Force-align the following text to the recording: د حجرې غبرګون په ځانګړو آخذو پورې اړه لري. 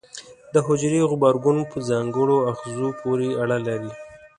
د 0.53 0.55
حجرې 0.67 1.01
غبرګون 1.11 1.57
په 1.71 1.77
ځانګړو 1.89 2.35
آخذو 2.51 2.87
پورې 3.01 3.29
اړه 3.41 3.57
لري. 3.67 3.91